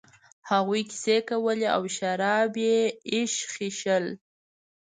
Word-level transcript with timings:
هغوی 0.51 0.81
کیسې 0.89 1.17
کولې 1.29 1.67
او 1.75 1.83
شراب 1.95 2.51
یې 2.65 2.79
ایشخېشل. 3.11 4.05